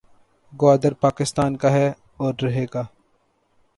گودار 0.53 0.93
پاکستان 1.01 1.57
کاھے 1.57 1.87
اور 2.17 2.33
رہے 2.43 2.65
گا 2.73 2.83